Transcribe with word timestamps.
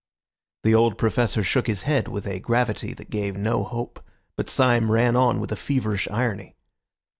The 0.63 0.73
old 0.73 0.97
Professor 0.97 1.43
shook 1.43 1.67
his 1.67 1.83
head 1.83 2.07
with 2.07 2.25
a 2.25 2.39
gravity 2.39 2.95
that 2.95 3.11
gave 3.11 3.37
no 3.37 3.63
hope, 3.63 4.01
but 4.35 4.49
Syme 4.49 4.89
ran 4.91 5.15
on 5.15 5.39
with 5.39 5.51
a 5.51 5.55
feverish 5.55 6.07
irony. 6.09 6.55